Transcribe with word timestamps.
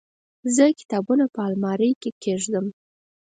زه 0.55 0.65
کتابونه 0.79 1.25
په 1.33 1.39
المارۍ 1.47 1.91
کې 2.01 2.09
کيږدم. 2.23 2.65